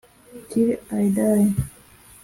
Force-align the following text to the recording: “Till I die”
“Till 0.49 0.77
I 0.91 1.09
die” 1.11 1.53